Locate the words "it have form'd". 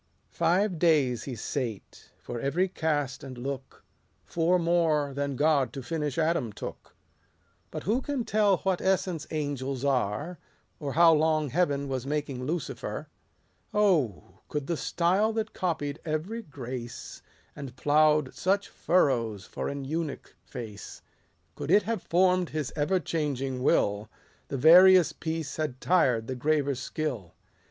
21.69-22.49